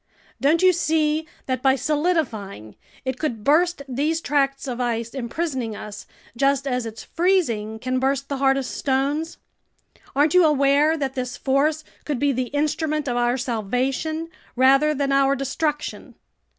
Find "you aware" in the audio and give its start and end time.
10.33-10.97